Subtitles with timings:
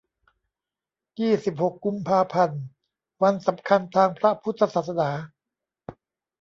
[1.19, 2.61] ยี่สิบหก กุมภาพันธ์
[3.21, 5.09] วันสำคัญทางพระพุทธศาสนา